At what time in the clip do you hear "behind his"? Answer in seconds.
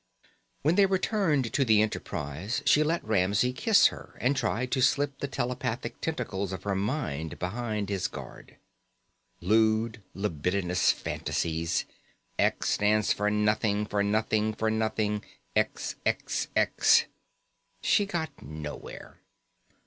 7.37-8.07